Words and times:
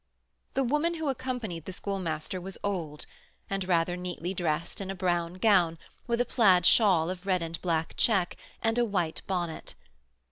The 0.55 0.63
woman 0.63 0.95
who 0.95 1.09
accompanied 1.09 1.65
the 1.65 1.71
Schoolmaster 1.71 2.41
was 2.41 2.57
old, 2.63 3.05
and 3.51 3.67
rather 3.67 3.95
neatly 3.95 4.33
dressed 4.33 4.81
in 4.81 4.89
a 4.89 4.95
brown 4.95 5.35
gown, 5.35 5.77
with 6.07 6.19
a 6.19 6.25
plaid 6.25 6.65
shawl, 6.65 7.11
of 7.11 7.27
red 7.27 7.43
and 7.43 7.61
black 7.61 7.93
check, 7.97 8.35
and 8.63 8.79
a 8.79 8.83
white 8.83 9.21
bonnet. 9.27 9.75